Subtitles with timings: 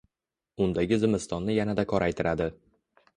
[0.65, 2.49] Undagi zimistonni yanada qoraytirardi.